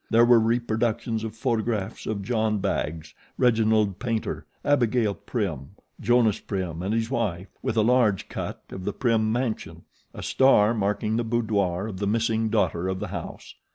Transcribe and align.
There 0.09 0.25
were 0.25 0.39
reproductions 0.39 1.23
of 1.23 1.35
photographs 1.35 2.07
of 2.07 2.23
John 2.23 2.57
Baggs, 2.57 3.13
Reginald 3.37 3.99
Paynter, 3.99 4.47
Abigail 4.65 5.13
Prim, 5.13 5.75
Jonas 5.99 6.39
Prim, 6.39 6.81
and 6.81 6.91
his 6.91 7.11
wife, 7.11 7.49
with 7.61 7.77
a 7.77 7.83
large 7.83 8.27
cut 8.27 8.63
of 8.71 8.83
the 8.83 8.93
Prim 8.93 9.31
mansion, 9.31 9.83
a 10.11 10.23
star 10.23 10.73
marking 10.73 11.17
the 11.17 11.23
boudoir 11.23 11.85
of 11.85 11.97
the 11.99 12.07
missing 12.07 12.49
daughter 12.49 12.87
of 12.87 12.99
the 12.99 13.09
house. 13.09 13.53